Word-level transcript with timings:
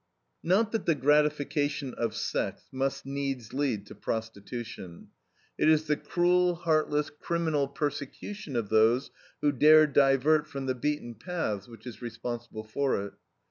Not 0.41 0.71
that 0.71 0.87
the 0.87 0.95
gratification 0.95 1.93
of 1.93 2.15
sex 2.15 2.63
must 2.71 3.05
needs 3.05 3.53
lead 3.53 3.85
to 3.85 3.93
prostitution; 3.93 5.09
it 5.59 5.69
is 5.69 5.83
the 5.83 5.95
cruel, 5.95 6.55
heartless, 6.55 7.11
criminal 7.11 7.67
persecution 7.67 8.55
of 8.55 8.69
those 8.69 9.11
who 9.41 9.51
dare 9.51 9.85
divert 9.85 10.47
from 10.47 10.65
the 10.65 10.73
beaten 10.73 11.13
paths, 11.13 11.67
which 11.67 11.85
is 11.85 12.01
responsible 12.01 12.63
for 12.63 12.99
it. 13.05 13.13